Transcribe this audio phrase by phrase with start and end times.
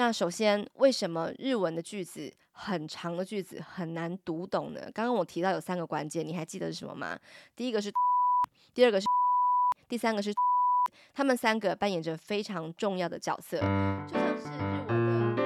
[0.00, 4.80] 那首先，为什么日文的句子很长的句子很难读懂呢？
[4.94, 7.18] 刚刚我提到有三个关键，你还记得是什么吗？
[7.54, 7.92] 第一个是，
[8.72, 9.06] 第二个是，
[9.90, 10.32] 第三个是，
[11.12, 13.58] 他们三个扮演着非常重要的角色，
[14.08, 15.42] 就像是日文的。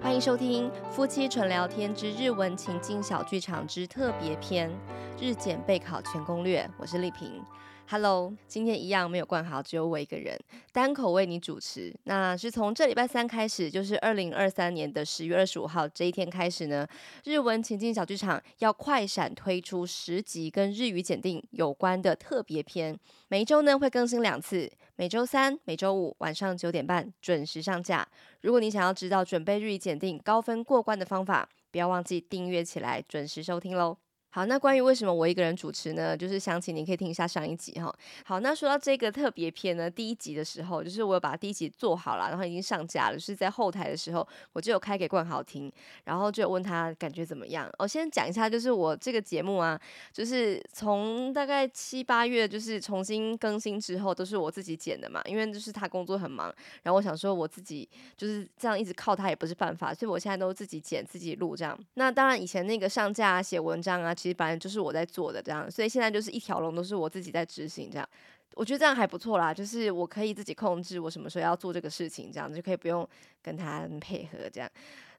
[0.00, 4.70] 欢迎收听夫妻纯聊天之日文情境小剧场之特别篇——
[5.20, 6.66] 日检备考全攻略。
[6.78, 7.44] 我是丽萍。
[7.90, 10.38] Hello，今天一样没有冠豪，只有我一个人
[10.72, 11.90] 单口为你主持。
[12.04, 16.86] 那是从这礼拜三开始，就是二零二三年的十月二十五号这一天开始呢，
[17.24, 22.94] 日文情境小剧场要快闪推出十集跟日语检定有关的特别篇，
[23.28, 28.06] 每一周呢会更新两次，每周三、每周五晚上九点半准时上架。
[28.42, 33.96] 如果你想要知道准备日语检定高分过关的方法，不要忘记订阅起来，准时收听喽。
[34.30, 36.14] 好，那关于为什么我一个人主持呢？
[36.14, 37.92] 就是详情你可以听一下上一集哈。
[38.26, 45.72] 好，那说到这个特别篇呢，第一集的时候，就是我有把第一集做好了，然后已经上架了，是在后台的时候，我就有开给冠豪听，
[46.04, 47.70] 然后就有问他感觉怎么样。
[47.78, 49.80] 我先讲一下，就是我这个节目啊，
[50.12, 61.76] 就是从大概七八月就是重新更新之后，都是我自己剪的嘛，因为就是他工作很忙，然后我想说我自己就是这样一直靠他也不是办法，所以我现在都自己剪自己录这样。
[61.94, 64.14] 那当然以前那个上架、写文章啊。
[64.18, 68.08] 其实反正就是我在做的这样，所以现在就是一条龙都是我自己在执行这样，
[68.54, 73.08] 我觉得这样还不错啦，就是我可以自己控制我什么时候要做这个事情，这样就可以不用
[73.40, 74.68] 跟他配合这样。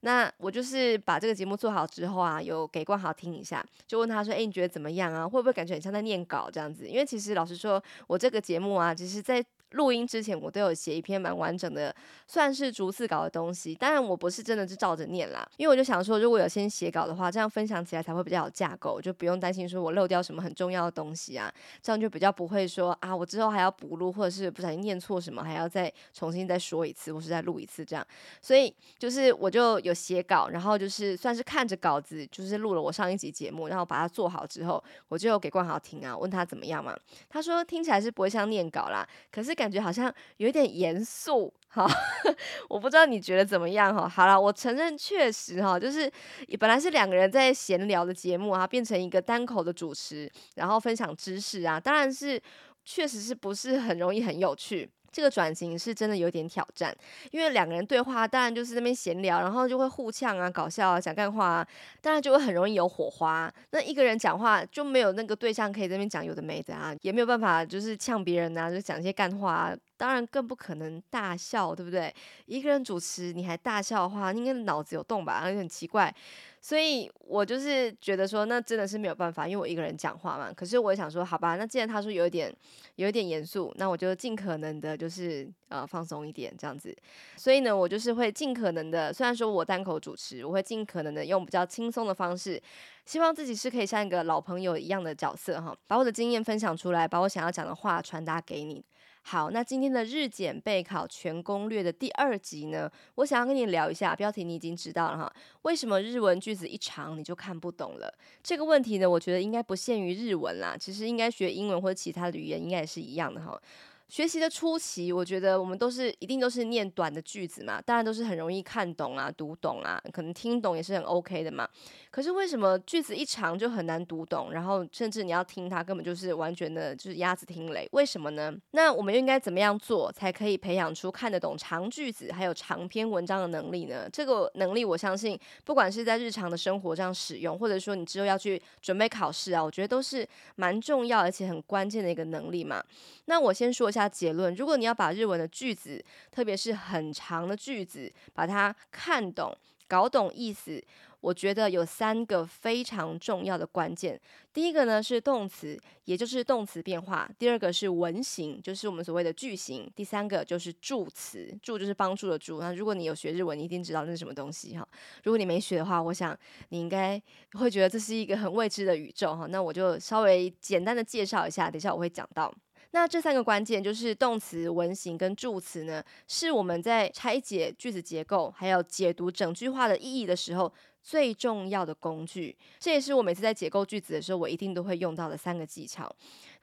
[0.02, 5.28] 那我就是把这个节目做好之后啊，有给冠豪听一下，就问他说：“诶，你觉得怎么样啊？
[5.28, 9.44] 会不会感觉很像在念稿这样子？”因为其实老实说，我这个节目啊，其实在。
[9.72, 13.76] 录音之前，我都有写一篇蛮完整的，算是逐字稿的东西。
[13.76, 21.54] 当然，我不是真的是照着念啦，因为我就想说，如果有先写稿的话，这样分享起来才会比较有架构，就不用担心说我漏掉什么很重要的东西啊，
[21.84, 28.04] 这样就比较不会说啊，我之后还要补录，或者是不小心念错什么，还要再重新再说一次，或是再录一次这样。
[28.42, 36.98] 所以就是我就有写稿，然后就是算是看着稿子，就是录了我上一集节目，然后把它做好之后，我就有给冠豪听啊，问他怎么样嘛。
[37.30, 39.59] 他说听起来是不会像念稿啦，可是。
[39.60, 41.86] 感觉好像有一点严肃，哈，
[42.70, 44.08] 我不知道你觉得怎么样哈。
[44.08, 46.10] 好了，我承认确实哈，就是
[46.58, 52.42] 本来是两个人在闲聊的节目啊，变成一个单口的主持，然后分享知识啊，当然是
[52.86, 54.90] 确实是不是很容易很有趣。
[55.12, 56.96] 这个转型是真的有点挑战，
[57.32, 61.68] 因为两个人对话，当然就是那边闲聊，然后就会互呛啊、搞笑啊、讲干话啊，
[62.02, 63.52] 当然就会很容易有火花。
[63.72, 72.14] 那一个人讲话就没有那个对象可以在边讲有的没的啊，也没有办法就是呛别人啊，就讲一些干话啊，当然更不可能大笑，对不对？
[72.46, 75.42] 一个人主持你还大笑的话，应该脑子有洞吧？
[75.44, 76.14] 而且很奇怪。
[76.62, 80.52] 所以我就是觉得说，那真的是没有办法，因为我一个人讲话嘛。
[80.54, 82.54] 可是我想说，好吧，那既然他说有一点，
[82.96, 86.96] 有一点严肃，那我就尽可能的，就是呃放松一点这样子。
[87.38, 92.62] 所以呢，我就是会尽可能的，虽然说我单口主持，我会尽可能的用比较轻松的方式，
[93.06, 98.84] 希望自己是可以像一个老朋友一样的角色哈，把我的经验分享出来，把我想要讲的话传达给你。
[99.22, 105.34] 好，那今天的日检备考全攻略的第二集呢，我想要跟你聊一下，标题你已经知道了哈，
[105.64, 108.12] 为什么日文句子一长你就看不懂了？
[108.42, 113.62] 这个问题呢，我觉得应该不限于日文啦，其实应该学英文或者其他的语言应该也是一样的哈。
[114.10, 121.70] 学习的初期，我觉得我们都是一定都是念短的句子嘛，当然都是很容易看懂啊、读懂啊，可能听懂也是很 OK 的嘛。
[122.10, 127.88] 可是为什么句子一长就很难读懂，然后甚至你要听它根本就是完全的就是鸭子听雷？
[127.92, 128.52] 为什么呢？
[128.72, 134.10] 那我们又应该怎么样做才可以培养出看得懂长句子还有长篇文章的能力呢？
[134.12, 142.84] 这个能力我相信，不管是在日常的生活上使用，或者说你之后要去准备考试啊，我觉得都是蛮重要而且很关键的一个能力嘛。
[143.26, 143.99] 那我先说一下。
[144.00, 149.54] 下结论：如果你要把日文的句子，特别是很长的句子，把它看懂、
[149.88, 150.82] 搞懂意思，
[151.20, 154.20] 我觉得有三个非常重要的关键。
[154.54, 162.60] 第一个呢是动词，也就是动词变化；第二个是文型，就是我们所谓的句型；第三个就是助词，助就是帮助的助。
[162.60, 164.88] 那如果你有学日文，你一定知道那是什么东西哈。
[165.24, 166.38] 如果你没学的话，我想
[166.70, 167.22] 你应该
[167.54, 169.46] 会觉得这是一个很未知的宇宙哈。
[169.48, 172.54] 那我就稍微简单的介绍一下，等一下我会讲到。
[172.92, 182.58] 那这三个关键就是动词、文型跟助词呢，是我们在拆解句子结构，还有解读整句话的意义的时候最重要的工具。
[182.80, 186.14] 这也是我每次在解构句子的时候，我一定都会用到的三个技巧。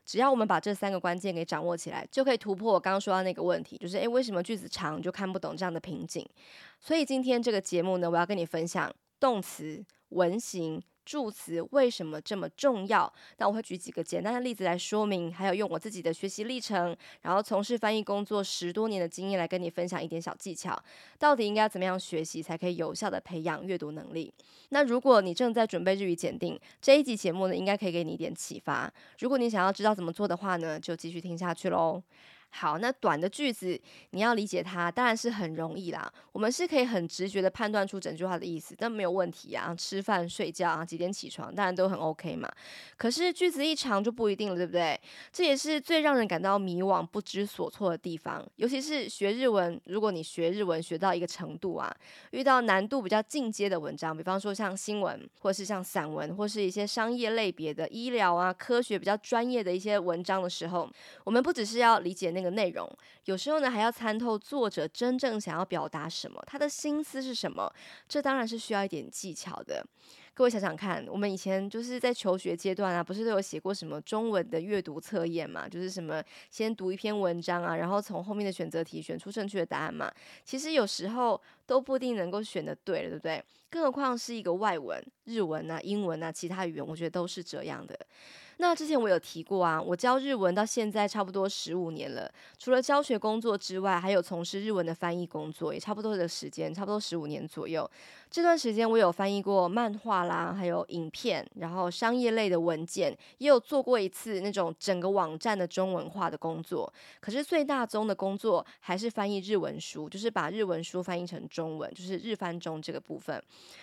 [0.05, 6.25] 只要我们把这三个关键给掌握起来，就可以突破我刚刚说到那个问题，就是诶，为什么句子长就看不懂这样的瓶颈？
[6.81, 13.11] 所以今天这个节目呢，我要跟你分享动词、文型、助词为什么这么重要。
[13.39, 20.79] 那我会举几个简单的例子来说明，还有用我自己的学习历程，然后从事翻译工作十多年的经验来跟你分享一点小技巧，
[21.19, 24.33] 到底应该怎么样学习才可以有效的培养阅读能力。
[24.71, 28.93] 那如果你正在准备日语检定，这一集节目呢，应该可以给你一点启发。
[29.21, 32.03] 如果你想要知道怎么做的话呢，就继续听下去喽。
[32.51, 33.79] 好，那短的句子
[34.11, 36.11] 你要理解它，当然是很容易啦。
[36.33, 39.75] 我们是可以很直觉的判断出整句话的意思，但没有问题啊。
[39.77, 42.51] 吃饭、睡觉啊，几点起床，当然都很 OK 嘛。
[42.97, 44.99] 可是句子一长就不一定了，对不对？
[45.31, 48.43] 这也是最让人感到迷惘、不知所措的地方。
[48.57, 51.95] 尤其是学日文，如果你学日文学到一个程度啊，
[52.31, 60.89] 遇到难度比较进阶的文章，比方说像新闻，或是像散文，或是一些商业类别的、医疗啊、科学比较专业的一些文章的时候，
[61.25, 62.57] 我们不只是要理解那个。
[62.57, 62.91] 内容
[63.27, 67.71] 有时候呢，还要参透作者真正想要表达什么，他的心思是什么，
[68.09, 69.85] 这当然是需要一点技巧的。
[70.33, 75.69] 各位想想看，我们以前就是在求学阶段啊，不是都有写过什么中文的阅读测验嘛？
[75.69, 80.11] 就是什么先读一篇文章啊，然后从后面的选择题选出正确的答案嘛。
[80.45, 83.45] 其实有时候都不一定能够选得对了，对不对？
[83.69, 87.99] 更何况是一个外文，日文啊、英文啊、其他语言，我觉得都是这样的。
[88.59, 92.31] 那之前我有提过啊，我教日文到现在差不多十五年了。
[92.59, 97.89] 除了教学工作之外，还有从事日文的翻译工作，也差不多的时间，差不多十五年左右。
[98.29, 106.93] 这段时间我有翻译过漫画啦，还有影片，然后商业类的文件，也有做过一次那种整个网站的中文化的工作。
[107.21, 113.41] 可是最大宗的工作还是翻译日文书，就是把日文书翻译成中文，就是日翻中这个部分。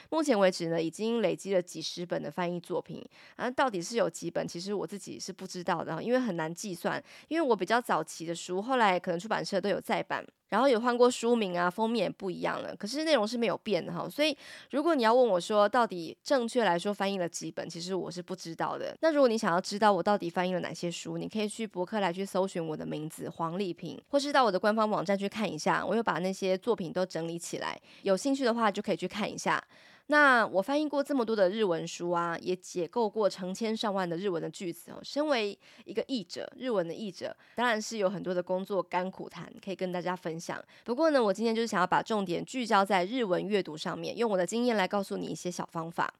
[0.10, 3.04] 目前为止呢，已经累积了几十本的翻译作品。
[3.38, 4.46] 啊，到底是有几本？
[4.46, 4.74] 其实。
[4.74, 7.02] 我自己是不知道的，因为很难计算。
[7.28, 12.76] 因为我比较早期的书，后来可能出版社都有再版，然后也换过书名啊，封面也不一样了。
[12.76, 14.08] 可是内容是没有变的哈。
[14.08, 14.38] 所以
[14.70, 18.96] 如果你要问我说，到底正确来说翻译了几本，其实我是不知道的。
[19.02, 27.76] 那如果你想要知道我到底翻译了哪些书，你可以去博客来去搜寻我的名字黄丽萍，或是到我的官方网站去看一下，我有把那些作品都整理起来。
[28.04, 29.60] 有兴趣的话就可以去看一下。
[30.08, 35.00] 那我翻译过这么多的日文书啊，也解构过成千上万的日文的句子哦。
[35.02, 40.62] 身为一个译者，日文的译者，当然是有很多的工作甘苦谈可以跟大家分享。
[40.84, 46.14] 不过呢，我今天就是想要把重点聚焦在日文阅读上面，用我的经验来告诉你一些小方法。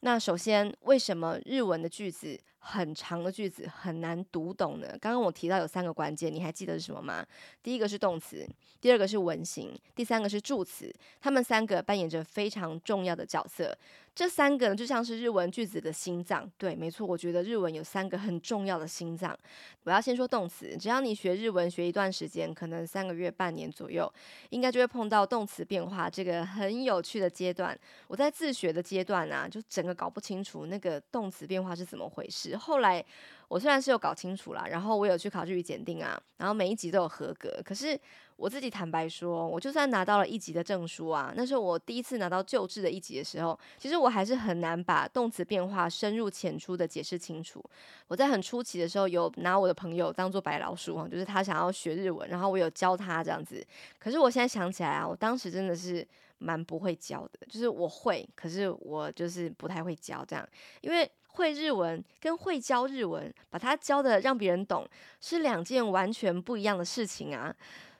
[0.00, 4.88] 那首先，为什么日文的句子很长的句子很难读懂呢？
[5.00, 7.24] 刚刚我提到有三个关键，你还记得是什么吗？
[7.62, 8.46] 第一个是动词，
[8.80, 13.76] 第二个是文型，第三个是助词，他们三个扮演着非常重要的角色。
[14.14, 16.50] 这三个呢，就像是日文句子的心脏。
[16.58, 19.38] 对，没错，我觉得日文有三个很重要的心脏。
[19.84, 24.12] 我要先说动词，只要你学日文学一段时间，可能三个月、半年左右，
[24.50, 27.78] 应该就会碰到动词变化这个很有趣的阶段。
[28.08, 32.47] 我在自学的阶段啊，就整个搞不清楚那个动词变化是怎么回事。
[32.56, 33.04] 后来
[33.48, 37.98] 我虽然是有搞清楚啦，然后我有去考日语检定啊，然后每一级都有合格，可是。
[38.38, 47.60] 我自己坦白说，我就算拿到了一级的证书啊，那时候我第一次拿到旧制的一级的时候，其实我还是很难把动词变化深入浅出的解释清楚。
[48.06, 53.60] 我在很初期的时候，有拿我的朋友当做白老鼠啊，就是他想要学日文，然后我有教他这样子。
[53.98, 56.06] 可是我现在想起来啊，我当时真的是
[56.38, 60.48] 蛮不会教的，就是我会，可是我就是不太会教这样，
[60.80, 64.86] 因为会日文跟会教日文，把它教的让别人懂，
[65.20, 67.54] 是两件完全不一样的事情啊。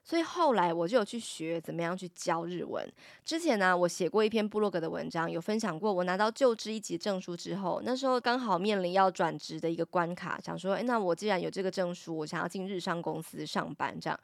[0.05, 2.83] 所以后来我就有去学怎么样去教日文。
[3.27, 14.19] 之前呢，我写过一篇部落格的文章，有分享过我拿到就职一级证书之后，那时候刚好面临要转职的一个关卡，想说，诶，那我既然有这个证书，我想要进日商公司上班这样。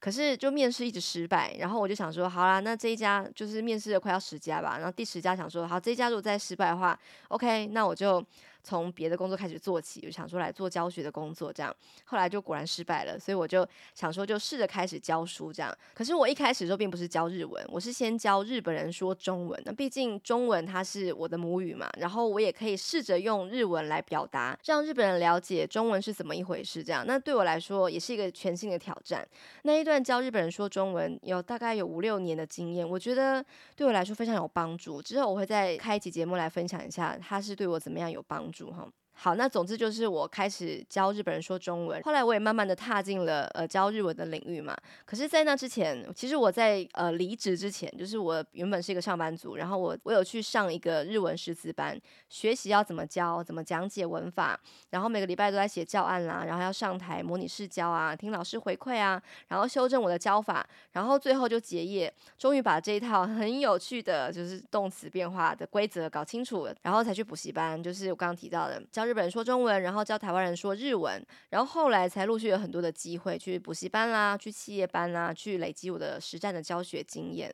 [0.00, 8.20] 可是就面试一直失败，然后我就想说，好啦，那这一家就是面试了快要十家吧，然后第十家想说，好，这一家如果再失败的话，OK，那我就。
[8.62, 11.74] 从别的工作开始做起，就想说来做教学的工作，这样
[12.04, 15.76] 后来就果然失败了，所以我就想说就试着开始教书这样。
[15.94, 19.60] 可是我一开始的时候并不是教日文，我是先教日本人说中文。
[19.64, 26.82] 那毕竟中文它是我的母语嘛，然后我也可以试着用日文来表达，让日本人了解中文是怎么一回事。
[26.84, 29.26] 这样，那对我来说也是一个全新的挑战。
[29.62, 35.00] 那一段教日本人说中文有大概有五六年的经验，我觉得对我来说非常有帮助。
[35.00, 38.70] 之后我会再开一期节目来分享一下，它是对我怎么样有帮助。
[38.72, 44.76] 哈，好，那总之就是我开始教日本人说中文，后来我也慢慢的踏进了呃教日文的领域嘛。
[45.04, 54.56] 可是，在那之前，其实我在呃离职之前，就是我原本是一个上班族，然后我我有去上一个日文师资班，学习要怎么教，怎么讲解文法，
[54.90, 69.07] 然后每个礼拜都在写教案啦，然后要上台模拟试教啊，听老师回馈啊，然后修正我的教法，然后最后就结业，终于把这一套很有趣的就是动词变化的规则搞清楚了，然后才去补习班，就是我刚刚提到的教。
[69.08, 77.50] 日本说中文，然后教台湾人说日文，然后后来才陆续有很多的机会去补习班啦，去企业班啦，去累积我的实战的教学经验。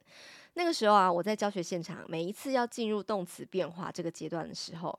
[0.54, 4.98] 那个时候啊，我在教学现场，每一次要进入动词变化这个阶段的时候，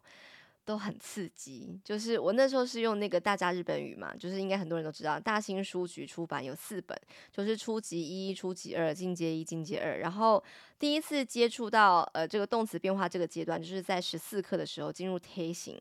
[0.64, 1.80] 都很刺激。
[1.84, 6.98] 就是我那时候是用那个大家日本语嘛，就是应该很多人都知道，大新书局出版有四本，
[7.32, 10.00] 就是初级一、初级二、进阶一、进阶二。
[10.00, 10.44] 然后
[10.78, 15.80] 第一次接触到呃这个动词变化这个阶段，就是在十四课的时候进入贴形。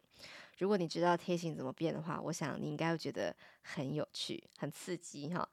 [0.59, 5.49] 如果你知道贴形怎么变的话，我想你应该会觉得很有趣、很刺激哈。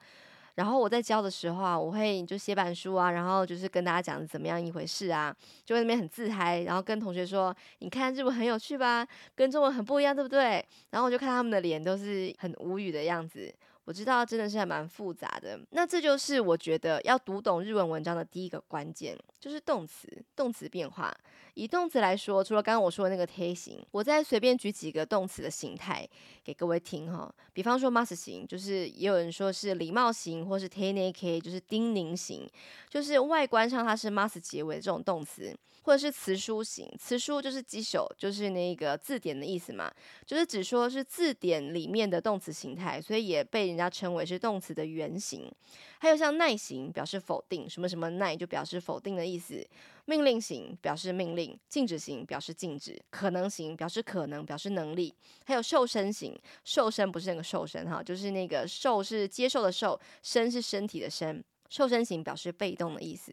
[0.55, 9.07] 然后我在教的时候啊，我会就写板书啊，然后就是跟大家讲怎么样一回事啊，就会那边很自嗨，然后跟同学说：“你看日文很有趣吧？
[9.33, 13.51] 跟中文很不一样，对不对？”然后我就看他们的脸都是很无语的样子。
[13.91, 21.13] 我知道真的是还蛮复杂的，那这就是我觉得要读懂日文文章的第一个关键，就是动词，动词变化。
[21.55, 26.07] 以动词来说，除了刚刚我说的那个贴形，我再随便举几个动词的形态
[26.41, 27.29] 给各位听哈。
[27.51, 32.49] 比方说 mas 型，就是也有人说是礼貌型，或是 teneike，就是叮咛型，
[32.89, 35.53] 就是外观上它是 mas 结尾的这种动词。
[35.83, 39.91] 或者是辞书型，辞书就是基手，就是那个字典的意思嘛，
[40.27, 45.51] 就是只说是字典里面的动词形态，所以也被人家称为是动词的原型。
[45.99, 49.65] 还有像耐型，表示否定，什么什么耐就表示否定的意思。
[50.05, 55.13] 命令型表示命令，禁止型表示禁止，可能型表示可能，表示能力。
[55.45, 61.43] 还有瘦身型，瘦身不是那个瘦身哈，就是那个瘦是接受的瘦，身是身体的身。
[61.69, 63.31] 瘦身型表示被动的意思，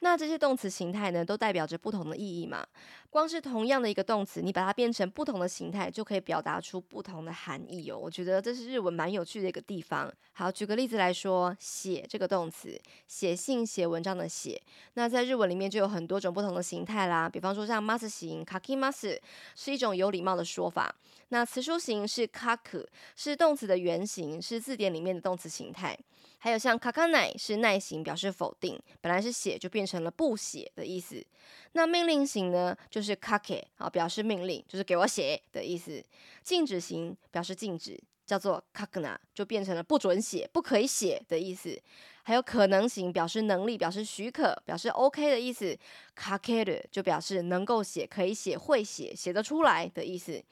[0.00, 2.66] 那这些动词形态呢，都代表着不同的意义嘛。
[3.10, 7.98] 光是同样的一个动词，你把它变成不同的形态，就可以表达出不同的含义哦。
[7.98, 10.12] 我觉得这是日文蛮有趣的一个地方。
[10.32, 14.60] 好，举个例子来说，写这个动词，写信、写文章的写，
[14.94, 17.28] 那在日文里面就有很多种不同的形态啦。
[17.28, 19.18] 比方说像 mas 型 kaki mas
[19.56, 20.94] 是一种有礼貌的说法。
[21.30, 22.86] 那辞书型是 kaku，
[23.16, 25.98] 是动词的原型，是字典里面的动词形态。
[26.40, 31.24] 还有像 kakanai 是耐型，表示否定，本来是写就变成了不写的意思。
[31.72, 36.04] 那命令型呢，就是 kake 啊，表示命令，就是给我写的意思。
[36.42, 41.80] 禁止型表示禁止，叫做 kakuna，就变成了不准写、不可以写的意思。
[42.22, 45.76] 还有可能型表示能力，表示许可，表示 OK 的意思。
[46.14, 50.42] kakeru 就表示能够写、可以写、会写、写得出来的意思。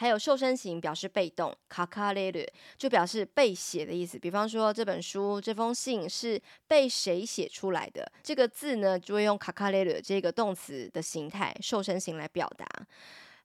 [0.00, 4.18] 还有受身型表示被动，书かれる就表示被写的意思。
[4.18, 12.66] 比方说这本书、这封信是被谁写出来的，这个字呢就会用书かれる这个动词的形态，受身型来表达。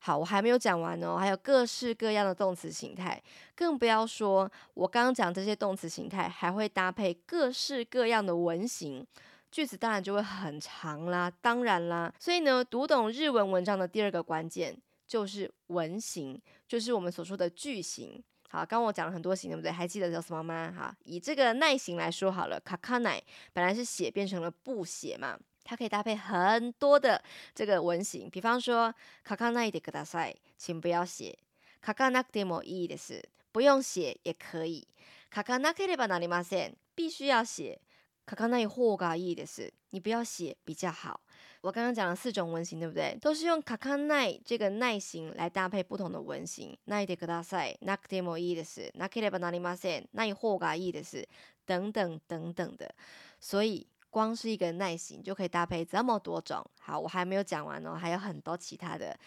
[0.04, 3.22] 好，我还没有讲完哦，还有各式各样的动词形态，
[3.56, 9.06] 更不要说我刚刚讲这些动词形态还会搭配各式各样的文型，
[9.52, 11.32] 句子当然就会很长啦。
[11.40, 14.76] 当然啦，所以呢，读懂日文文章的第二个关键。
[15.08, 18.24] 就是文型，就是我们所说的句型。
[18.50, 19.72] 好，刚刚我讲了很多型，对不对？
[19.72, 20.74] 还记得叫什么吗？
[20.76, 23.22] 哈，以这个耐型来说好了，书かない
[23.54, 27.24] 本来是写变成了不写嘛，它可以搭配很多的
[27.56, 28.94] 这个文型，比方说
[29.26, 31.38] 书かないでください，请不要写。
[31.82, 34.86] 书かなくてもいいです，不用写也可以。
[35.30, 37.80] 书かなければなりません，必须要写。
[38.26, 41.22] 书かない方がいいです，你不要写比较好。
[41.66, 43.18] 我刚刚讲了四种文型，对不对？
[43.22, 46.76] 都是用书かない这个耐型来搭配不同的文型。
[46.86, 51.28] ないでください、なくてもいいです、なければなりません、ない方がいいです
[51.66, 52.94] 等等等等的。
[53.40, 56.66] 所以光是一个耐型就可以搭配这么多种。
[56.80, 59.18] 好，我还没有讲完哦，还有很多其他的。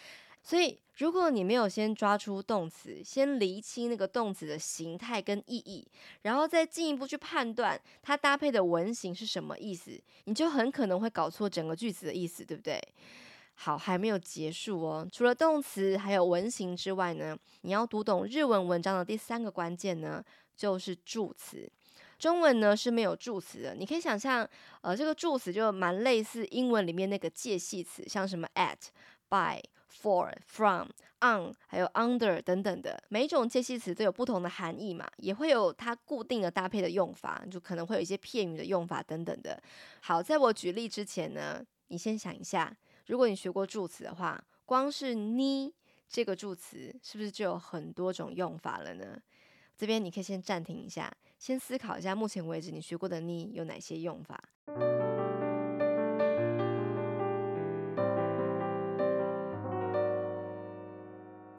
[0.42, 5.86] 所以，如果你没有先抓出动词，先厘清那个动词的形态跟意义，
[6.22, 9.92] 然后再进一步去判断它搭配的文型是什么意思，
[10.24, 12.82] 你就很可能会搞错整个句子的意思，对不对？
[13.56, 15.08] 好，还没有结束哦。
[15.12, 20.24] 除了动词还有文型之外呢，你要读懂日文文章的第三个关键呢，
[20.56, 21.70] 就是助词。
[22.18, 24.50] 中文呢是没有助词的，你可以想象，
[24.82, 28.78] 呃，这个助词就蛮类似英文里面那个介系词，像什么 at、
[29.30, 29.62] by。
[29.92, 39.62] For、from、on，还有 under 等等的，每一种介系词都有不同的含义嘛，也会有它固定的搭配的用法，就可能会有一些片语的用法等等的。
[40.02, 42.74] 好，在我举例之前呢，你先想一下，
[43.08, 45.74] 如果你学过助词的话，光是に
[46.08, 49.20] 这个助词是不是就有很多种用法了呢？
[49.76, 54.42] 这边你可以先暂停一下，先思考一下，目前为止你学过的你有哪些用法？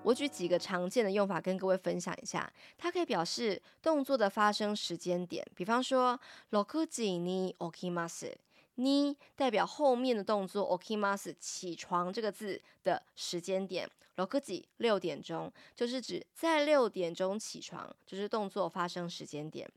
[0.09, 6.19] 我举几个常见的用法跟各位分享一下，它可以表示动作的发生时间点，比方说
[6.51, 6.85] 六时
[7.19, 8.35] に起きます。
[8.75, 19.67] 你代表后面的动作，okimas 起床这个字的时间点，六时六点钟，就是指在六点钟起床，就是动作发生时间点。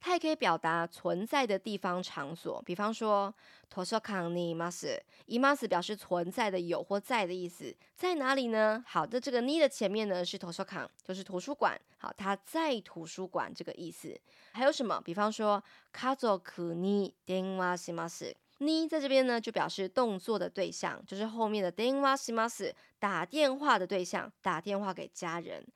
[0.00, 3.34] 它也可以表达存在的地方场所，比方说
[3.70, 8.84] 图书馆にいます，います表示存在的有或在的意思，在哪里呢？
[8.86, 11.80] 好的，这个に的前面呢是图书馆，就是图书馆。
[11.96, 14.14] 好，它在图书馆这个意思。
[14.52, 15.00] 还有什么？
[15.02, 16.38] 比方说家族
[16.74, 18.34] に电话します。
[18.58, 25.66] 你在这边呢，就表示动作的对象，就是后面的电话します，打电话的对象，打电话给家人。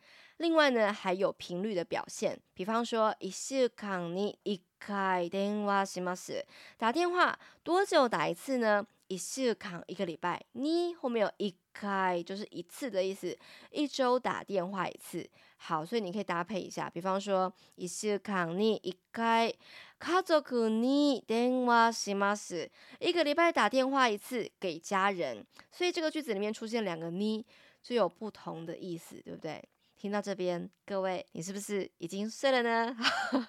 [0.43, 6.43] 另外呢，还有频率的表现，比方说一周间に一回电话します，
[6.77, 8.87] 打电话多久打一次呢？
[9.09, 13.35] 一周间一个礼拜，你后面有一回，就是一次的意思，
[13.71, 15.27] 一周打电话一次。
[15.57, 19.55] 好，所以你可以搭配一下，比方说一周间に一回。
[19.99, 22.69] 家族に电话します，
[23.01, 27.45] 一个礼拜打电话一次给家人，所以这个句子里面出现两个你，
[27.83, 29.61] 就有不同的意思，对不对？
[30.04, 32.94] 听到这边，各位，你是不是已经睡了呢？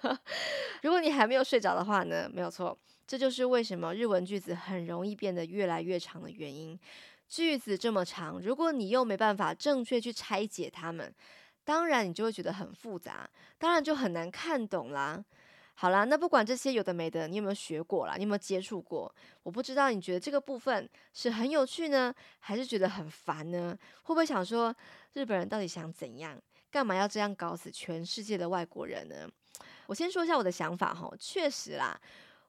[0.83, 6.79] 如果你还没有睡着的话呢，没有错，这就是为什么日文句子很容易变得越来越长的原因。
[7.27, 11.13] 句子这么长，如果你又没办法正确去拆解它们，
[11.65, 15.25] 当然你就会觉得很复杂，当然就很难看懂啦。
[15.77, 18.15] 好啦，那不管这些有的没的，你有没有学过啦？
[18.15, 19.13] 你有没有接触过？
[19.43, 23.77] 我不知道你觉得这个部分是很有趣呢，还是觉得很烦呢？
[24.03, 24.73] 会不会想说
[25.13, 26.41] 日本人到底想怎样？
[26.71, 29.29] 干嘛要这样搞死全世界的外国人呢？
[29.87, 31.99] 我先说一下我的想法哈，确实啦，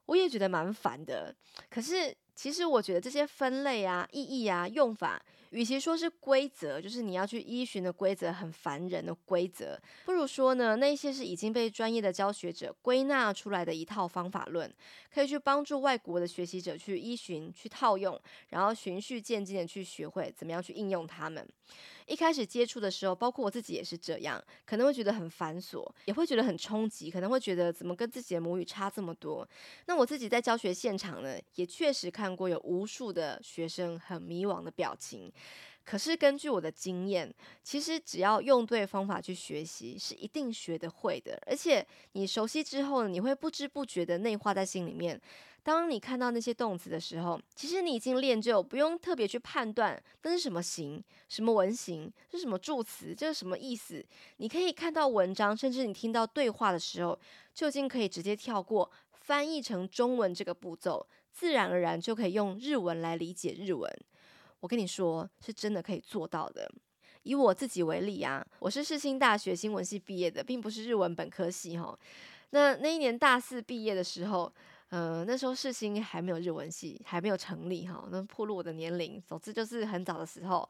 [0.05, 1.35] 我也觉得蛮烦的。
[1.69, 5.21] 可是其实我觉得这些分类啊、意义啊、用法。
[5.51, 14.71] 与其说是规则，就是你要去依循的规则，很烦人的规则，不如说呢，那些是已经被专业的教学者归纳出来的一套方法论，
[15.13, 21.47] 可以去帮助外国的学习者去依循、去套用，然后循序渐进的去学会怎么样去应用它们。
[22.07, 29.47] 一开始接触的时候，包括我自己也是这样，可能会觉得很繁琐，也会觉得很冲击，可能会觉得怎么跟自己的母语差这么多。
[29.85, 35.31] 那我自己在教学现场呢，也确实看过有无数的学生很迷惘的表情。
[35.89, 41.41] 可是根据我的经验，其实只要用对方法去学习，是一定学得会的。
[41.45, 45.17] 而且你熟悉之后，你会不知不觉的内化在心里面。
[45.63, 54.05] 当你看到那些动词的时候，其实你已经练就，不用特别去判断那是什么形、什么文型、是什么助词，这是什么意思。
[54.37, 57.17] 你可以看到文章，甚至你听到对话的时候，
[57.53, 63.89] 就已经可以直接跳过翻译成中文这个步骤，自然而然就可以用日文来理解日文。
[64.59, 66.69] 我跟你说，是真的可以做到的。
[67.23, 71.97] 以我自己为例啊，我是世新大学新闻系毕业的，并不是日文本科系哈。
[72.51, 74.51] 那那一年大四毕业的时候。
[74.89, 79.21] 呃，那时候世新还没有日文系，还没有成立哈，那暴露我的年龄。
[79.27, 80.69] 总之就是很早的时候，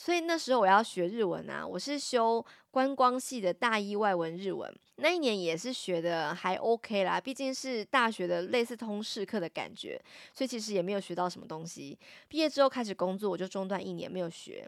[0.00, 10.00] 所以那时候我要学日文啊，我是修观光系的大一外文日文，那一年也是学的还 OK 啦，毕竟是大学的类似通识课的感觉，
[10.32, 11.98] 所以其实也没有学到什么东西。
[12.28, 14.66] 毕业之后开始工作，我就中断一年没有学。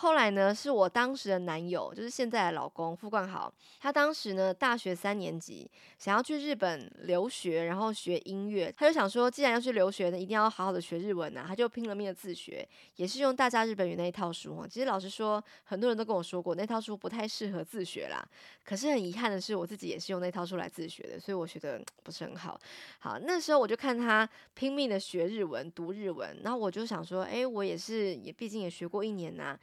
[0.00, 3.52] 后来呢，是我当时的男友，就是现在的老公傅冠豪。
[3.78, 8.72] 他当时呢，大学三年级，想要去日本留学，然后学音乐。
[8.74, 11.44] 他就想说，既然要去留学呢，一定要好好的学日文啊。
[11.46, 14.66] 他就拼了命的自学，也是用《大家日本语》那一套书。
[14.70, 18.26] 其实老实说，很多人都跟我说过，那套书不太适合自学啦。
[18.64, 22.58] 可是很遗憾的是，我自己也是用那套书来自学的，所以我学得不是很好。
[23.00, 29.58] 好，那时候我就看他拼命的学日文，读日文，然后我就想说，诶，我也是，也毕竟也学过一年呐、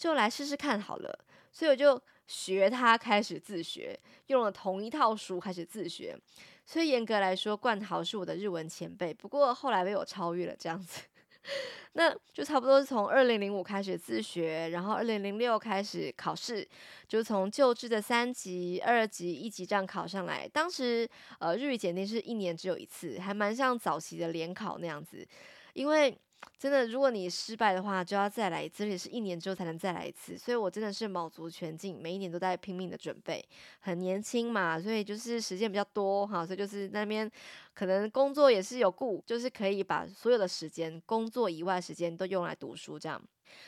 [0.00, 1.18] 就来试试看好了，
[1.52, 6.18] 所以我就学他开始自学，用了同一套书开始自学。
[6.64, 11.02] 所以严格来说，冠豪是我的日文前辈，不过后来被我超越了这样子。
[11.92, 16.66] 那就差不多是从二零零五开始自学，然后二零零六开始考试，
[17.06, 20.48] 就从旧制的三级、二级、一级这样考上来。
[20.48, 21.06] 当时
[21.40, 25.28] 呃日语检定是一年只有一次，还蛮像早期的联考那样子，
[25.74, 26.18] 因为。
[26.60, 30.36] 真的，如果你失败的话，就要再来一次，而且是一年之后才能再来一次。
[30.36, 33.42] 所以我真的是卯足全劲，每一年都在拼命的准备。
[33.78, 37.28] 很年轻嘛，所以就是时间比较多哈，所以就是那边
[37.72, 43.18] 可能工作也是有顾，就是可以把所有的时间，工作以外时间都用来读书这样。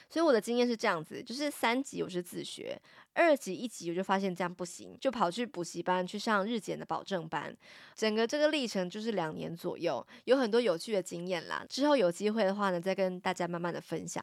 [0.08, 2.78] 所以我的经验是这样子，就是三级我是自学。
[3.14, 7.54] 二级、一级我就发现这样不行，就跑去补习班去上日检的保证班，
[7.94, 11.62] 整个这个历程就是两年左右，有很多有趣的经验啦。
[11.68, 14.22] 之后有机会的话呢，再跟大家慢慢的分享。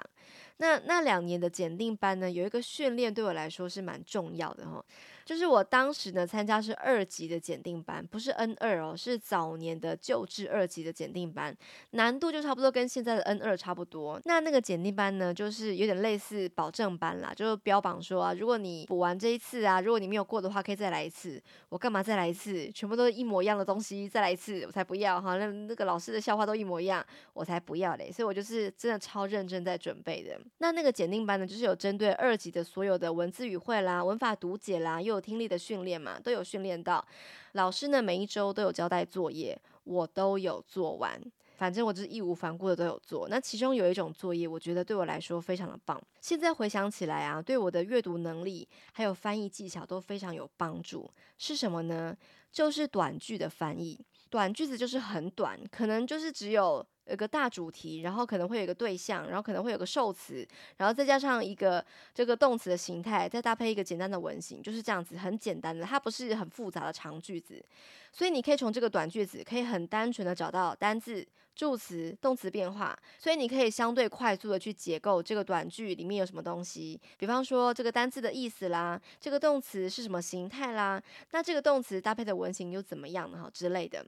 [0.58, 4.84] 那那两年的检定班呢，有一个训练对我来说是蛮重要的哈。
[5.26, 11.56] 就是我当时呢参加是二级的检定班，不是 N 二哦，是早年的旧制二级的检定班，
[11.92, 14.20] 难度就差不多跟现在的 N 二差不多。
[14.26, 21.42] 那那个检定班呢，就是有点类似保证班啦，就是标榜说啊，如果你补完这一次啊，如果你没有过的话，可以再来一次。
[21.70, 22.70] 我干嘛再来一次？
[22.72, 25.38] 全部都是一模一样的东西，再来一次我才不要哈。
[25.38, 28.12] 那那个老师的笑话都一模一样，我才不要嘞。
[28.12, 30.40] 所以我就是真的超认真在准备的。
[30.58, 37.06] 那那个检定班呢，就是有针对二级的所有的文字语汇啦、文法读解啦，又听力的训练嘛，都有训练到。
[37.54, 41.20] 老师呢，每一周都有交代作业，我都有做完。
[41.58, 43.28] 反正我就是义无反顾的都有做。
[43.28, 46.02] 那其中有一种作业，我觉得对我来说非常的棒。
[46.22, 51.12] 现在回想起来啊，对我的阅读能力还有翻译技巧都非常有帮助。
[51.38, 52.16] 是什么呢？
[52.52, 54.00] 就是短句的翻译。
[54.30, 56.86] 短句子就是很短，可能就是只有。
[57.10, 67.64] 有个大主题，然后可能会有一个对象，然后可能会有个受词，然后再加上一个这个动词的形态，再搭配一个简单的文型，就是这样子，很简单的，它不是很复杂的长句子。
[68.12, 77.00] 所以你可以从这个短句子，可以很单纯的找到单字、助词、动词变化，所以你可以相对快速的去解构这个短句里面有什么东西。
[77.18, 83.44] 比方说这个单字的意思啦，这个动词是什么形态啦，那这个动词搭配的文型又怎么样呢？
[83.44, 84.04] 哈之类的。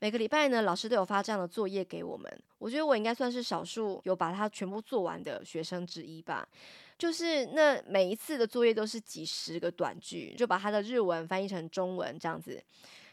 [0.00, 2.30] 每个礼拜呢，老师都有发这样的作业给我们。
[2.58, 6.46] 我觉得我应该算是少数有把它全部做完的学生之一吧。
[6.98, 12.62] 就是那每一次的作业都是几十个短句，就把它的日文翻译成中文这样子。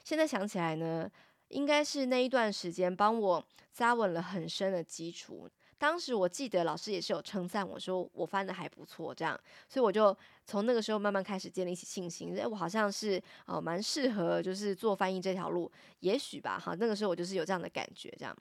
[0.04, 1.10] 现在想起来呢，
[1.48, 5.50] 应该是那一段时间帮我扎稳了很深的基础。
[5.82, 9.36] 当时我记得老师也是有称赞我说我翻得还不错，这样，
[9.68, 10.16] 所以我就
[10.46, 18.38] 从那个时候慢慢开始建立起信心，哎，我好像是呃蛮适合就是做翻译这条路，也许吧，哈，那个时候我就是有这样的感觉，这样。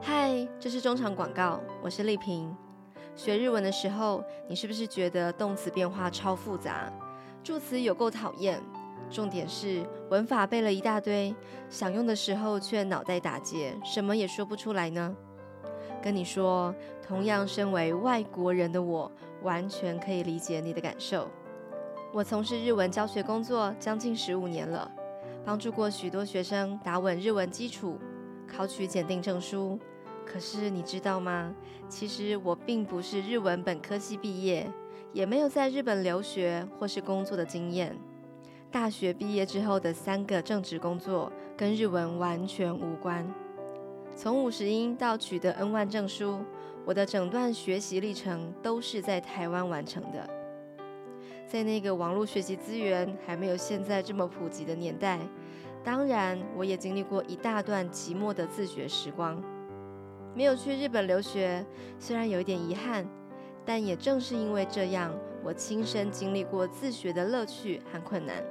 [0.00, 2.50] 嗨，这是中场广告，我是丽萍。
[3.14, 6.90] 学日文的时候，你是不是觉得动词变化超复杂，
[7.44, 8.58] 助词有够讨厌，
[9.10, 11.34] 重点是文法背了一大堆，
[11.68, 15.14] 想用的时候却脑袋打结，什么也说不出来呢？
[16.02, 16.74] 跟你说，
[17.06, 19.10] 同样身为外国人的我，
[19.42, 21.28] 完全可以理解你的感受。
[22.12, 24.90] 我从事日文教学工作将近十五年了，
[25.44, 27.98] 帮助过许多学生打稳日文基础，
[28.48, 29.78] 考取检定证书。
[30.24, 31.54] 可是你知道吗？
[31.88, 34.70] 其实我并不是日文本科系毕业，
[35.12, 37.96] 也没有在日本留学或是工作的经验。
[38.70, 43.28] 大学毕业之后的三个正职工作，跟日文完全无关。
[44.22, 46.40] 从五十音到取得 N1 证书，
[46.84, 50.28] 我的整段学习历程都是在台湾完成的。
[51.48, 55.18] 在那个网络学习资源还没有现在这么普及的年代，
[55.82, 59.42] 当然我也经历过一大段寂寞的自学时光。
[60.34, 61.64] 没有去日本留学，
[61.98, 63.08] 虽然有一点遗憾，
[63.64, 68.44] 但也正是因为这样，我亲身经历过自学的乐趣和困难。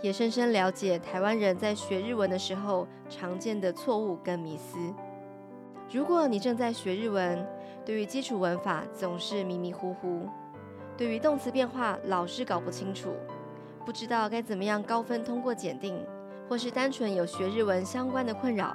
[0.00, 4.78] 也深深了解台湾人在学日文的时候常见的错误跟迷思。
[5.90, 7.46] 如果你正在学日文，
[7.84, 10.26] 对于基础文法总是迷迷糊糊，
[10.96, 13.10] 对于动词变化老是搞不清楚，
[13.84, 16.04] 不知道该怎么样高分通过检定，
[16.48, 18.74] 或是单纯有学日文相关的困扰，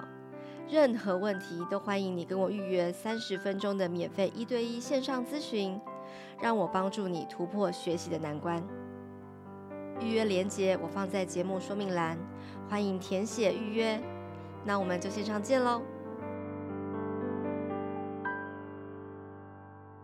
[0.70, 5.80] 任何问题都欢迎你跟我预约三十分钟的免费一对一线上咨询，
[6.40, 8.64] 让我帮助你突破学习的难关。
[10.02, 12.18] 预约链接我放在节目说明栏，
[12.70, 14.02] 欢迎填写预约。
[14.66, 15.82] 那我们就线上见喽。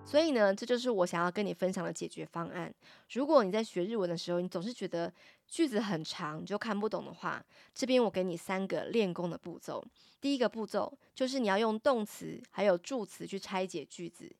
[0.06, 2.74] 所以呢，这就是我想要跟你分享的解决方案。
[3.12, 5.12] 如果你在学日文的时候，你总是觉得
[5.48, 9.84] 句子很长，你就看不懂的话，这边我给你三个练功的步骤。
[10.22, 14.32] 第一个步骤就是你要用动词还有助词去拆解句子。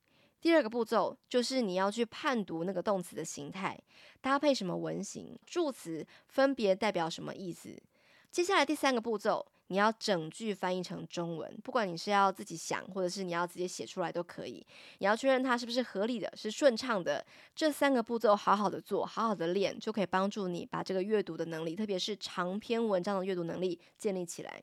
[0.46, 3.76] 第二个步骤就是你要去判读那个动词的形态，
[4.22, 7.76] 搭配什么文型，助词分别代表什么意思。
[8.30, 14.64] 接下来第三个步骤，你要整句翻译成中文，不管你是要自己想，或者是你要直接写出来都可以。
[15.00, 17.26] 你要确认它是不是合理的，是顺畅的。
[17.56, 24.62] 这三个步骤好好的做，好好的练，就可以帮助你把这个阅读的能力，特别是长篇文章的阅读能力建立起来。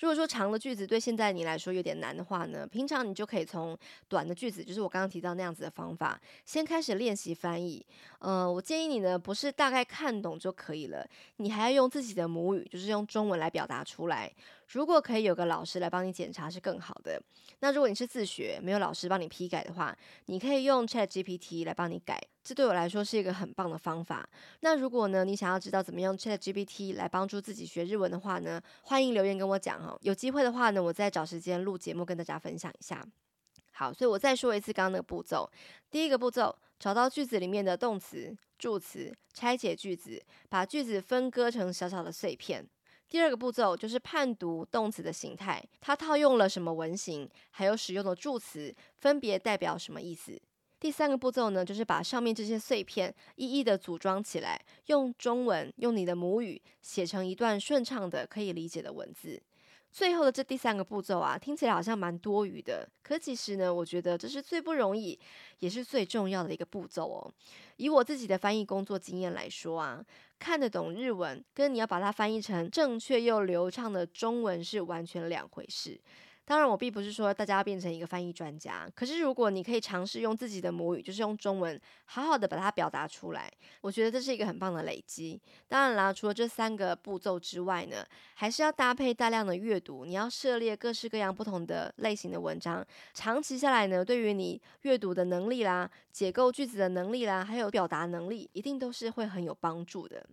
[0.00, 3.76] 如果说长的句子对现在你来说有点难的话呢，平常你就可以从
[4.08, 7.84] 短的句子，就是我刚刚提到那样子的方法，先开始练习翻译。
[8.18, 14.32] 呃，我建议你呢，不是大概看懂就可以了，你还要用自己的母语，就是用中文来表达出来。
[14.72, 17.22] 如果可以有个老师来帮你检查是更好的。
[17.60, 19.94] 那如果你是自学，没有老师帮你批改的话，
[20.26, 22.18] 你可以用 ChatGPT 来帮你改。
[22.42, 24.26] 这对我来说是一个很棒的方法。
[24.60, 29.94] 那如果呢，你想要知道怎么用 ChatGPT 来帮助自己学日文的话呢，欢迎留言跟我讲哦。
[30.00, 33.06] 有机会的话呢，我再找时间录节目跟大家分享一下。
[33.72, 35.50] 好，所以我再说一次刚刚那个步骤。
[35.90, 42.66] 第一个步骤，找到句子里面的动词、助词，拆解句子，把句子分割成小小的碎片。
[43.12, 50.40] 第二个步骤就是判读动词的形态，它套用了什么文型，还有使用的助词分别代表什么意思。
[50.80, 59.38] 第三个步骤呢，就是把上面这些碎片一一的组装起来，用中文，用你的母语写成一段顺畅的、可以理解的文字。
[59.92, 65.18] 最后的这第三个步骤啊，听起来好像蛮多余的，可其实呢，我觉得这是最不容易，
[65.58, 67.30] 也是最重要的一个步骤哦。
[67.76, 70.02] 以我自己的翻译工作经验来说啊，
[70.38, 76.00] 看得懂日文跟你要把它翻译成正确又流畅的中文是完全两回事。
[76.44, 78.90] 当然，我并不是说大家要变成一个翻译专家。
[78.94, 83.50] 可是，如果你可以尝试用自己的母语，就是用中文，好好的把它表达出来，
[83.80, 85.40] 我觉得这是一个很棒的累积。
[85.68, 90.04] 当然啦，除了这三个步骤之外呢，还是要搭配大量的阅读。
[90.04, 100.26] 你要涉猎各式各样不同的类型的文章，长期下来呢，对于你阅读的能力啦、解构句子的能力啦，还有表达能力，一定都是会很有帮助的。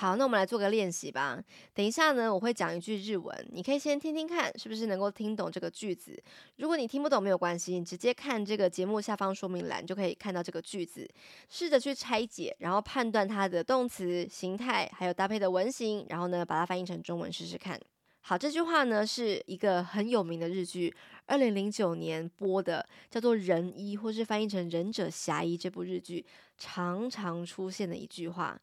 [0.00, 1.42] 好，那我们来做个练习吧。
[1.74, 6.16] 等一下呢，我会讲一句日文，你可以先听听看，是不是能够听懂这个句子。
[6.58, 11.04] 如果你听不懂没有关系，你直接看这个节目下方说明栏就可以看到这个句子，
[11.50, 17.76] 试着去拆解，然后判断它的动词形态，还有搭配的文型，然后呢把它翻译成中文试试看。
[18.20, 20.94] 好，这句话呢是一个很有名的日剧，
[21.26, 26.24] 二零零九年播的，叫做《仁医》，或是翻译成《忍者侠医》这部日剧，
[26.56, 28.56] 常常出现的一句话。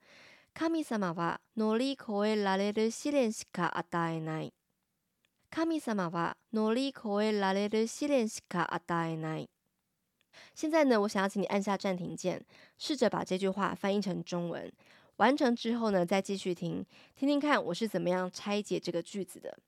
[0.55, 4.53] 神様は乗り越えられる试练しか与えない。
[5.51, 9.49] 神様は乗り越えられる试练しか与えない。
[10.55, 12.41] 现在呢，我想要请你按下暂停键，
[12.79, 14.73] 试着把这句话翻译成中文。
[15.17, 19.59] 完成之后呢，再继续听，听听看我是怎么样拆解这个句子的。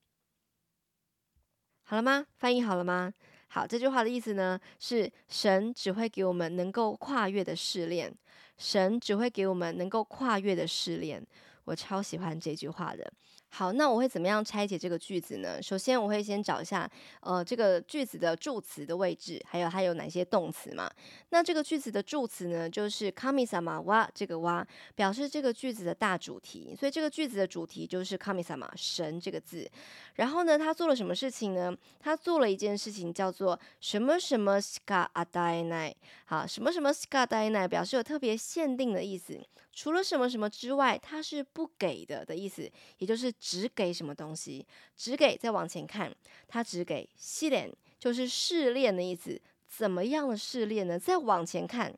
[1.83, 2.25] 好了吗？
[2.37, 3.13] 翻译好了吗？
[3.49, 8.13] 好，这句话的意思呢，是神只会给我们能够跨越的试炼。
[8.58, 11.24] 神只会给我们能够跨越的试炼，
[11.64, 13.12] 我超喜欢这句话的。
[13.55, 15.61] 好，那我会怎么样拆解这个句子呢？
[15.61, 16.89] 首先，我会先找一下，
[17.21, 20.89] 呃，这个句子的助词的位置，还有它有哪些动词嘛？
[21.29, 29.69] 那这个句子的助词呢，就是神様は这个哇，表示这个句子的大主题，所以这个句子的主题就是神様神这个字。
[30.15, 31.77] 然后呢，他做了什么事情呢？
[31.99, 35.95] 他做了一件事情，叫做什么什么しか与えない。
[36.25, 39.39] 好，什么什么しか与えない，表示有特别限定的意思。
[39.77, 45.35] 除了什么什么之外，它是不给的的意思，也就是只给什么东西，只给。
[45.35, 46.13] 再往前看，
[46.47, 49.41] 它只给试炼，就是试炼的意思。
[49.67, 50.99] 怎么样的试炼呢？
[50.99, 51.91] 再往前看，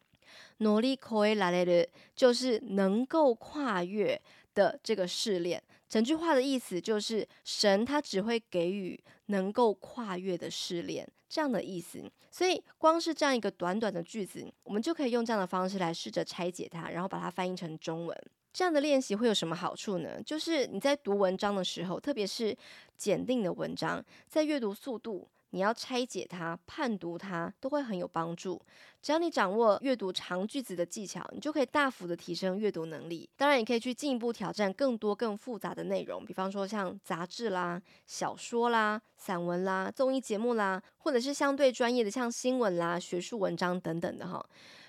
[0.59, 4.21] 乗り越えられる，就是能够跨越
[4.53, 5.61] 的这个试炼。
[5.90, 12.00] 整句话的意思就是，神他只会给予能够跨越的试炼，这样的意思。
[12.30, 18.16] 所以，光是这样一个短短的句子，我们就可以用这样的方式来试着拆解它，然后把它翻译成中文。
[18.52, 20.22] 这样的练习会有什么好处呢？
[20.22, 22.56] 就是你在读文章的时候，特别是
[22.96, 25.28] 检定的文章，在阅读速度。
[25.50, 28.60] 你要拆解它、判读它，都会很有帮助。
[29.02, 33.28] 只要你掌握阅读长句子的技巧，你就可以大幅的提升阅读能力。
[33.36, 44.44] 当然，你可以去进一步挑战更多更复杂的内容，比方说像杂志啦、小说啦、散文啦、综艺节目啦，或者是相对专业的像新闻啦、学术文章等等的哈。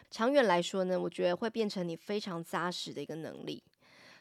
[0.10, 3.64] 长远来说呢，我觉得会变成你非常扎实的一个能力。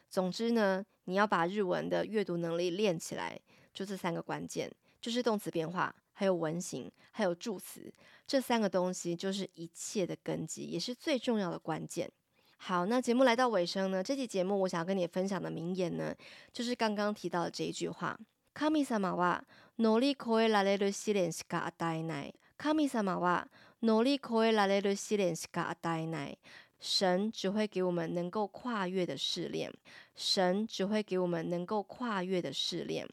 [0.08, 3.38] 总之呢，你要把日文的阅读能力练起来，
[3.74, 5.92] 就这三个关键，就是动词变化。
[6.19, 7.93] 还有文型，还有助词，
[8.25, 12.09] 这三个东西就是一切的根基，也是最重要的关键。
[12.57, 16.15] 好，那节目来到尾声呢，这期节目我想要跟你分享的名言呢，
[16.53, 18.17] 就是刚刚提到的这一句话：
[18.53, 19.41] 神様は
[19.77, 22.33] 乗り越えられる试练しか与えない。
[22.57, 23.49] 神様は
[23.81, 26.37] 乗り越えられる试练しか与えない。
[26.79, 29.73] 神只会给我们能够跨越的试炼。
[30.15, 33.05] 神只会给我们能够跨越的试炼。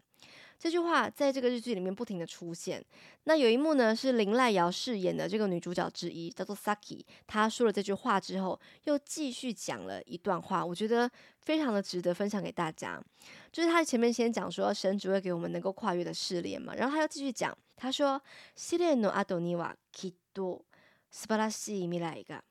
[0.58, 2.84] 这句话在这个日剧里面不停的出现。
[3.24, 7.04] 那有一幕呢，是綾濑遥饰演的这个女主角之一，叫做 Saki。
[7.26, 11.10] 她说了这句话之后，又继续讲了一段话，我觉得
[11.40, 13.02] 非常的值得分享给大家。
[13.50, 18.20] 就是她前面先讲说，神只会给我们能够跨越的试炼嘛，然后她又继续讲，她说：“
[18.56, 20.64] 试炼の后にはきっと
[21.10, 22.42] 素晴らしい未来が。”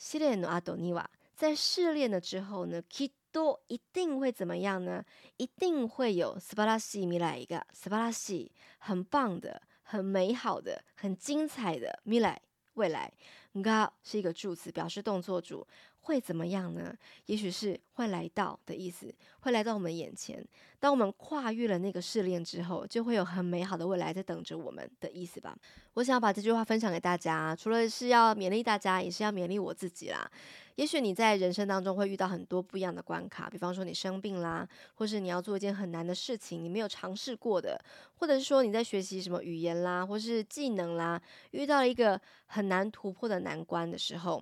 [0.00, 5.04] 试炼の后には，在试炼了之后呢，きっ と一定会怎么样呢？
[5.36, 12.40] 一定会有素晴らしい未来が素晴らしい，很棒的、很美好的、很精彩的未来。
[12.74, 13.12] 未来
[13.54, 15.64] が是一个助词，表示动作主。
[16.01, 16.95] 会怎么样呢？
[17.25, 20.43] 也许是会来到的意思，会来到我们眼前。
[20.79, 25.55] 当我们跨越了那个试炼之后，就会有很美好的未来在等着我们的意思吧。
[25.95, 30.29] 我想要把这句话分享给大家，除了是要勉励大家，也是要勉励我自己啦。
[30.75, 37.77] 也许你在人生当中会遇到很多不一样的关卡，比方说你生病啦，或是你要做一件很难的事情，你没有尝试过的，
[38.15, 44.41] 或者是说你在学习什么语言啦，或是技能啦，遇到了一个很难突破的难关的时候，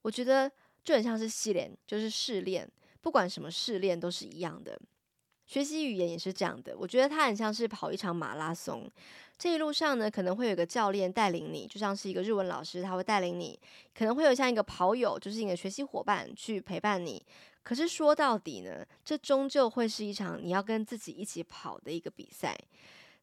[0.00, 0.50] 我觉得。
[0.84, 2.70] 就很像是试炼，就是试炼，
[3.00, 4.78] 不管什么试炼都是一样的。
[5.46, 8.90] 学习语言也是这样的，我觉得它很像是跑一场马拉松。
[9.36, 13.58] 这一路上呢，可能会有个教练带领你，就像是一个日文老师，他会带领你；
[13.94, 17.22] 可能会有像一个跑友，就是你的学习伙伴去陪伴你。
[17.62, 22.56] 可是说到底呢，这终究会是一场你要跟自己一起跑的一个比赛。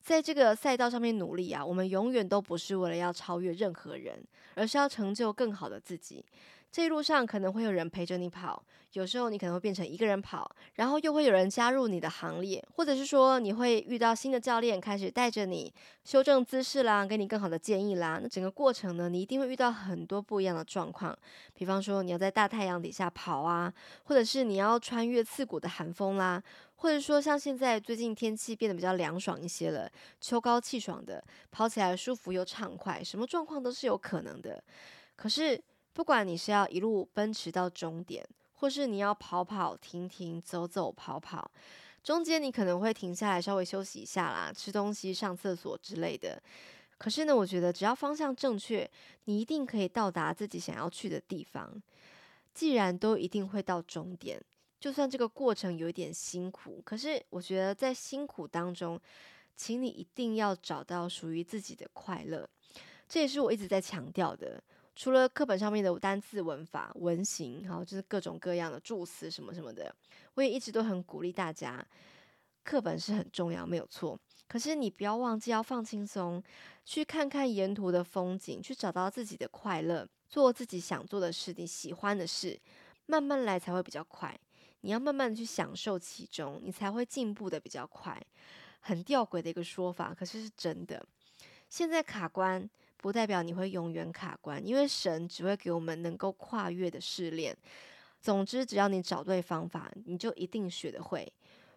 [0.02, 4.24] 在这个赛道上面努力啊，我们永远都不是为了要超越任何人，
[4.56, 6.26] 而是要成就更好的自己。
[6.72, 15.74] 这一路上可能会有人陪着你跑，有时候你可能会变成一个人跑，然后又会有人加入你的行列，或者是说你会遇到新的教练，开始带着你
[16.06, 18.20] 修正姿势啦，给你更好的建议啦。
[18.24, 21.14] 那整个过程呢，你一定会遇到很多不一样的状况，
[21.54, 23.74] 比方说你要在大太阳底下跑啊，
[24.06, 26.42] 或者是你要穿越刺骨的寒风啦，
[26.76, 34.64] 或者说像现在最近天气变得比较凉爽一些了，秋高气爽的，跑起来舒服又畅快，什么状况都是有可能的。
[35.18, 35.62] 可是。
[35.94, 41.52] 不管你是要一路奔驰到终点，或是你要跑跑停停、走走跑跑，
[42.04, 46.42] 中间你可能会停下来稍微休息一下啦，吃东西、上厕所之类的。
[46.98, 48.90] 可是呢，我觉得只要方向正确，
[49.26, 51.82] 你一定可以到达自己想要去的地方。
[52.54, 54.42] 既然都一定会到终点，
[54.80, 59.00] 就算这个过程有一点辛苦，可是我觉得在辛苦当中，
[59.56, 62.48] 请你一定要找到属于自己的快乐。
[63.10, 64.64] 这也是我一直在强调的。
[65.02, 69.92] 除了课本上面的单字、文法、文型，然后，就是各种各样的助词什么什么的，
[70.36, 71.84] 我也一直都很鼓励大家，
[72.64, 74.16] 课本是很重要，没有错。
[74.48, 76.40] 可是你不要忘记要放轻松，
[76.86, 82.62] 去看看沿途的风景，去找到自己的快乐，做自己想做的事，你喜欢的事，
[83.08, 84.40] 慢慢来才会比较快。
[84.82, 88.22] 你要慢慢的去享受其中，你才会进步的比较快。
[88.82, 91.04] 很吊诡的一个说法，可是是真的。
[91.72, 92.70] 现在卡关。
[93.02, 97.58] 不代表你会永远卡关，因为神只会给我们能够跨越的试炼。
[98.22, 101.30] 总之，只要你找对方法，你就一定学得会。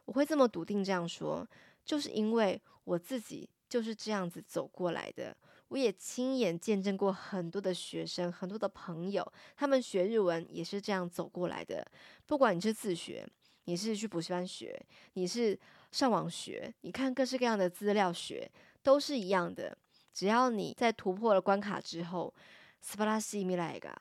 [0.04, 1.48] 我会这么笃定这样说，
[1.82, 5.34] 就是因为我自己就是这样子走过来的。
[5.68, 11.84] 我也亲眼见证过很多的学生、很多的朋友，他们学日文也是这样走过来的。
[12.26, 13.26] 不管你是自学，
[13.64, 14.78] 你是去补习班学，
[15.14, 15.58] 你是
[15.90, 18.48] 上网学，你看各式各样的资料学，
[18.82, 19.76] 都是一样的。
[20.13, 22.33] 只要你在突破了关卡之后，
[22.81, 23.93] 素晴らしい未来が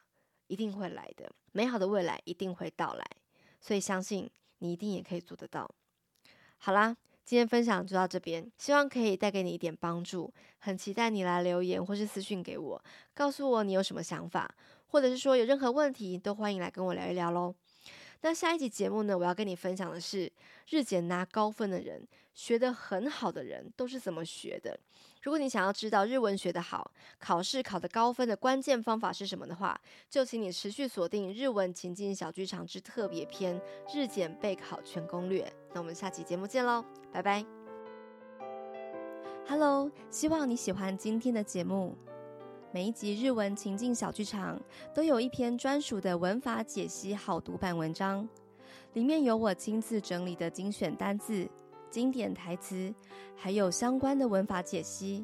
[0.47, 3.05] 一定会来的，美好的未来一定会到来，
[3.61, 5.71] 所以相信你一定也可以做得到。
[6.59, 10.33] 好啦，今天分享就到这边，希望可以带给你一点帮助。
[10.59, 12.83] 很期待你来留言或是私讯给我，
[13.15, 14.53] 告诉我你有什么想法，
[14.89, 17.55] 或者是说有任何问题，都欢迎来跟我聊一聊喽。
[18.23, 20.33] 那下一集节目呢，我要跟你分享的是
[20.71, 24.81] 日检拿高分的人，学得很好的人都是怎么学的。
[25.24, 33.60] 如果你想要知道日文学得好，考试考得高分的关键方法是什么的话，就请你持续锁定日文情境小剧场之特别篇
[33.96, 35.50] 日检备考全攻略。
[35.74, 37.46] 那我们下期节目见喽，拜拜。
[39.48, 41.98] Hello，希望你喜欢今天的节目。
[42.74, 44.62] 每一集日文情境小剧场
[44.94, 48.28] 都有一篇专属的文法解析好读版文章，
[48.92, 51.48] 里面有我亲自整理的精选单字、
[51.94, 52.92] 经典台词，
[53.36, 55.24] 还有相关的文法解析。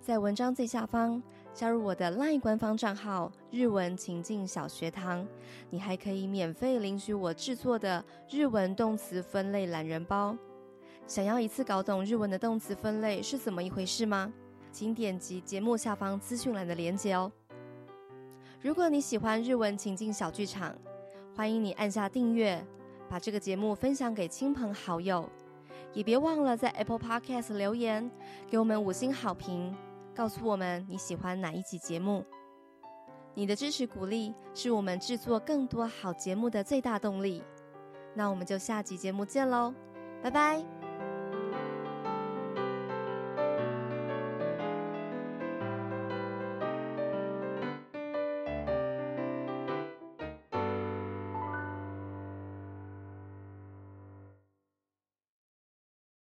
[0.00, 5.28] 在文章最下方加入我的 LINE 官方账号“日文情境小学堂”，
[5.68, 10.34] 你还可以免费领取我制作的日文动词分类懒人包。
[11.06, 14.32] 想要一次搞懂日文的动词分类是怎么一回事吗？
[14.72, 17.30] 请点击节目下方资讯栏的链接哦。
[18.62, 20.74] 如果你喜欢日文情境小剧场，
[21.36, 22.64] 欢迎你按下订阅，
[23.06, 25.28] 把这个节目分享给亲朋好友，
[25.92, 28.10] 也别忘了在 Apple Podcast 留言，
[28.48, 29.74] 给我们五星好评，
[30.14, 32.24] 告诉我们你喜欢哪一集节目。
[33.34, 37.42] 你的支持鼓励是我们制作更多好节目的最大动力。
[38.14, 39.72] 那我们就下集节目见喽，
[40.22, 40.79] 拜拜。